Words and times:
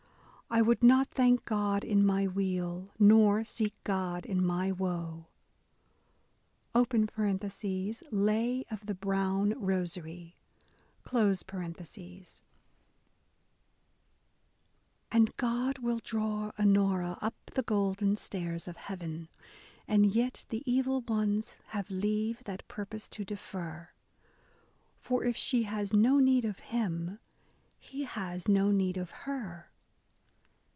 I 0.53 0.61
would 0.61 0.83
not 0.83 1.07
thank 1.07 1.45
God 1.45 1.85
in 1.85 2.05
my 2.05 2.27
weal, 2.27 2.89
nor 2.99 3.45
seek 3.45 3.73
God 3.85 4.25
in 4.25 4.45
my 4.45 4.69
woe. 4.69 5.27
(Lay 6.73 6.75
of 6.75 6.87
the 6.91 7.07
Broton 7.15 7.37
Boaary.) 7.41 7.45
A 7.45 8.09
DAY 8.09 8.65
WITH 8.69 8.83
E. 10.33 10.33
B. 11.07 11.43
BROWNING 11.45 12.25
And 15.09 15.37
God 15.37 15.77
will 15.79 15.99
draw 16.03 16.51
Onora 16.59 17.17
up 17.21 17.35
the 17.53 17.63
golden 17.63 18.17
stairs 18.17 18.67
of 18.67 18.75
Heaven; 18.75 19.29
And 19.87 20.13
yet 20.13 20.43
the 20.49 20.63
Evil 20.69 20.99
ones 20.99 21.55
have 21.67 21.89
leave 21.89 22.43
that 22.43 22.67
purpose 22.67 23.07
to 23.07 23.23
defer, 23.23 23.91
For 24.99 25.23
if 25.23 25.37
she 25.37 25.63
has 25.63 25.93
no 25.93 26.19
need 26.19 26.43
of 26.43 26.59
Him, 26.59 27.19
He 27.79 28.03
has 28.03 28.49
no 28.49 28.71
need 28.71 28.97
of 28.97 29.11
her." 29.11 29.69